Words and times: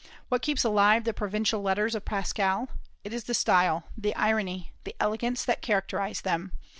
What 0.29 0.41
keeps 0.41 0.63
alive 0.63 1.03
the 1.03 1.13
"Provincial 1.13 1.61
Letters" 1.61 1.93
of 1.93 2.05
Pascal? 2.05 2.69
It 3.03 3.13
is 3.13 3.25
the 3.25 3.35
style, 3.35 3.83
the 3.95 4.15
irony, 4.15 4.71
the 4.83 4.95
elegance 4.99 5.45
that 5.45 5.61
characterize 5.61 6.21
them. 6.21 6.53